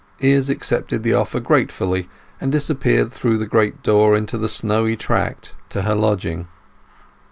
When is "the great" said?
3.37-3.83